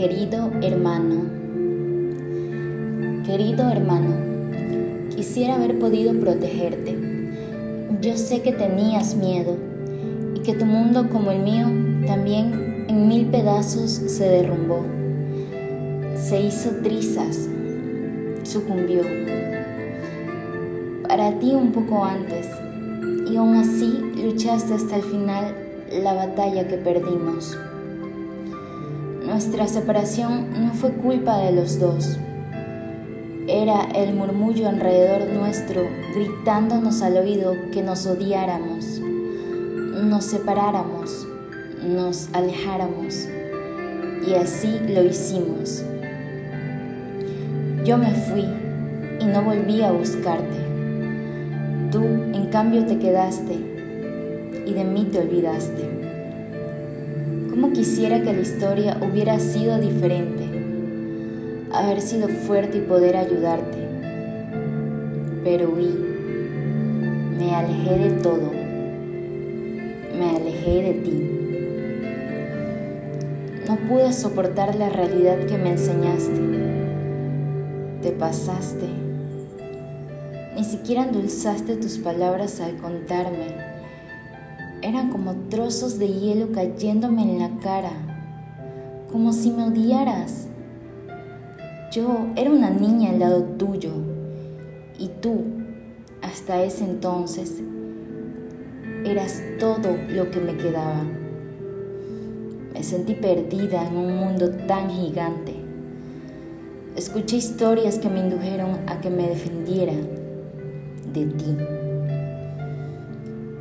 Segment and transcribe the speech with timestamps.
[0.00, 1.24] Querido hermano,
[3.26, 4.14] querido hermano,
[5.16, 6.96] quisiera haber podido protegerte.
[8.00, 9.56] Yo sé que tenías miedo
[10.36, 11.66] y que tu mundo como el mío
[12.06, 14.84] también en mil pedazos se derrumbó,
[16.14, 17.48] se hizo trizas,
[18.44, 19.02] sucumbió.
[21.08, 22.46] Para ti un poco antes
[23.28, 25.56] y aún así luchaste hasta el final
[25.90, 27.58] la batalla que perdimos.
[29.28, 32.16] Nuestra separación no fue culpa de los dos.
[33.46, 35.82] Era el murmullo alrededor nuestro
[36.14, 39.00] gritándonos al oído que nos odiáramos,
[40.02, 41.28] nos separáramos,
[41.86, 43.28] nos alejáramos.
[44.26, 45.84] Y así lo hicimos.
[47.84, 48.46] Yo me fui
[49.20, 50.56] y no volví a buscarte.
[51.92, 53.58] Tú, en cambio, te quedaste
[54.64, 56.07] y de mí te olvidaste.
[57.60, 60.44] ¿Cómo quisiera que la historia hubiera sido diferente?
[61.72, 63.78] Haber sido fuerte y poder ayudarte.
[65.42, 65.92] Pero huí.
[67.36, 68.52] Me alejé de todo.
[70.16, 71.30] Me alejé de ti.
[73.66, 76.40] No pude soportar la realidad que me enseñaste.
[78.02, 78.86] Te pasaste.
[80.54, 83.77] Ni siquiera endulzaste tus palabras al contarme
[84.82, 87.92] eran como trozos de hielo cayéndome en la cara,
[89.10, 90.46] como si me odiaras.
[91.90, 93.92] Yo era una niña al lado tuyo
[94.98, 95.44] y tú,
[96.22, 97.60] hasta ese entonces,
[99.04, 101.02] eras todo lo que me quedaba.
[102.72, 105.54] Me sentí perdida en un mundo tan gigante.
[106.94, 109.94] Escuché historias que me indujeron a que me defendiera
[111.12, 111.56] de ti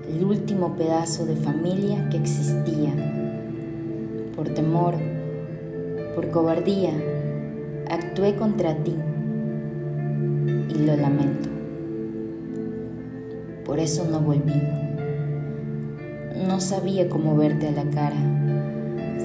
[0.10, 2.94] el último pedazo de familia que existía.
[4.36, 4.96] Por temor,
[6.16, 6.94] por cobardía,
[7.90, 8.96] actué contra ti
[10.70, 11.50] y lo lamento.
[13.66, 14.62] Por eso no volví.
[16.48, 18.18] No sabía cómo verte a la cara,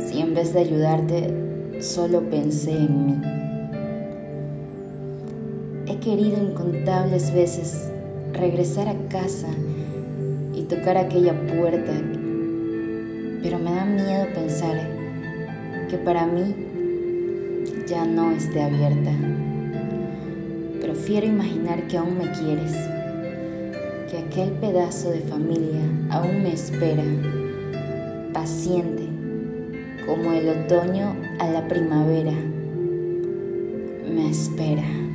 [0.06, 3.22] si en vez de ayudarte solo pensé en mí.
[5.86, 7.90] He querido incontables veces
[8.32, 9.48] regresar a casa
[10.54, 11.92] y tocar aquella puerta,
[13.42, 14.76] pero me da miedo pensar
[15.88, 16.54] que para mí
[17.86, 19.10] ya no esté abierta.
[20.80, 22.72] Prefiero imaginar que aún me quieres,
[24.10, 25.80] que aquel pedazo de familia
[26.10, 27.04] aún me espera,
[28.32, 29.08] paciente,
[30.06, 32.34] como el otoño a la primavera,
[34.14, 35.11] me espera.